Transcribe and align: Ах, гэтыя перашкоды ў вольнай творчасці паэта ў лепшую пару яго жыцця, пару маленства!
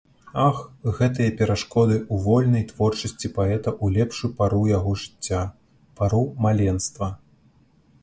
Ах, 0.47 0.61
гэтыя 0.99 1.33
перашкоды 1.41 1.97
ў 1.97 2.15
вольнай 2.23 2.65
творчасці 2.73 3.33
паэта 3.37 3.69
ў 3.83 4.01
лепшую 4.01 4.33
пару 4.43 4.61
яго 4.73 4.97
жыцця, 5.05 5.47
пару 6.03 6.27
маленства! 6.49 7.17